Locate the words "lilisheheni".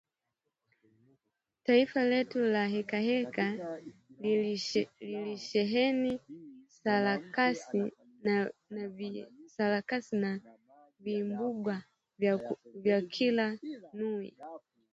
4.99-6.19